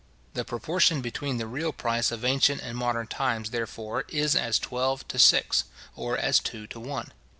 The 0.33 0.43
proportion 0.43 1.01
between 1.01 1.37
the 1.37 1.45
real 1.45 1.71
price 1.71 2.09
of 2.09 2.25
ancient 2.25 2.59
and 2.63 2.75
modern 2.75 3.05
times, 3.05 3.51
therefore, 3.51 4.05
is 4.07 4.35
as 4.35 4.57
twelve 4.57 5.07
to 5.09 5.19
six, 5.19 5.65
or 5.95 6.17
as 6.17 6.39
two 6.39 6.65
to 6.65 6.79
one. 6.79 7.13